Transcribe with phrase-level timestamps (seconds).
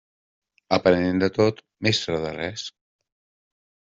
[0.77, 2.65] Aprenent de tot, mestre de res.